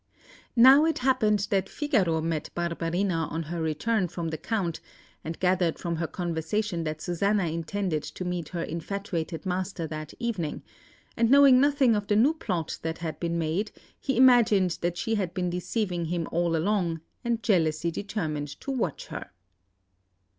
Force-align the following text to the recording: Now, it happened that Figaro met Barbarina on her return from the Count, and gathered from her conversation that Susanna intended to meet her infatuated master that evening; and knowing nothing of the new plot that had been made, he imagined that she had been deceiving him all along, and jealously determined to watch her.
Now, 0.55 0.85
it 0.85 0.97
happened 1.05 1.45
that 1.51 1.69
Figaro 1.69 2.21
met 2.21 2.49
Barbarina 2.55 3.29
on 3.31 3.43
her 3.43 3.61
return 3.61 4.07
from 4.07 4.29
the 4.29 4.37
Count, 4.39 4.79
and 5.23 5.39
gathered 5.39 5.77
from 5.77 5.97
her 5.97 6.07
conversation 6.07 6.83
that 6.85 7.01
Susanna 7.01 7.45
intended 7.45 8.01
to 8.15 8.25
meet 8.25 8.49
her 8.49 8.63
infatuated 8.63 9.45
master 9.45 9.85
that 9.85 10.15
evening; 10.17 10.63
and 11.15 11.29
knowing 11.29 11.61
nothing 11.61 11.95
of 11.95 12.07
the 12.07 12.15
new 12.15 12.33
plot 12.33 12.79
that 12.81 12.97
had 12.97 13.19
been 13.19 13.37
made, 13.37 13.71
he 13.99 14.17
imagined 14.17 14.79
that 14.81 14.97
she 14.97 15.13
had 15.13 15.35
been 15.35 15.51
deceiving 15.51 16.05
him 16.05 16.27
all 16.31 16.55
along, 16.55 17.01
and 17.23 17.43
jealously 17.43 17.91
determined 17.91 18.47
to 18.61 18.71
watch 18.71 19.05
her. 19.09 19.29